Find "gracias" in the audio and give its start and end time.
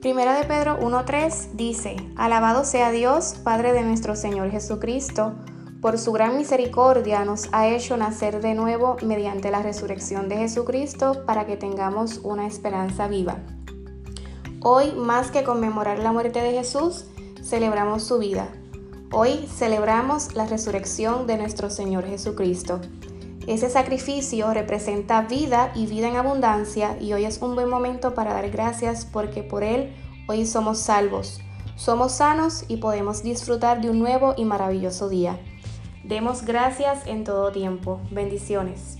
28.50-29.06, 36.44-37.06